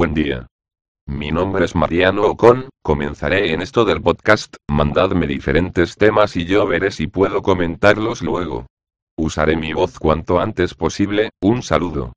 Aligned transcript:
buen 0.00 0.14
día. 0.14 0.46
Mi 1.06 1.30
nombre 1.30 1.66
es 1.66 1.74
Mariano 1.74 2.22
Ocon, 2.22 2.70
comenzaré 2.82 3.52
en 3.52 3.60
esto 3.60 3.84
del 3.84 4.00
podcast, 4.00 4.56
mandadme 4.66 5.26
diferentes 5.26 5.96
temas 5.96 6.36
y 6.36 6.46
yo 6.46 6.66
veré 6.66 6.90
si 6.90 7.06
puedo 7.06 7.42
comentarlos 7.42 8.22
luego. 8.22 8.64
Usaré 9.18 9.56
mi 9.56 9.74
voz 9.74 9.98
cuanto 9.98 10.40
antes 10.40 10.72
posible, 10.72 11.28
un 11.42 11.62
saludo. 11.62 12.14